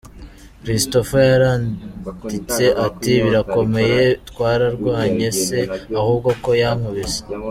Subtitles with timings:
[0.63, 5.59] Christopher yaranditse ati “Birakomeye, twararwanye se
[5.99, 7.21] ahubwo ko yankubise!!!”.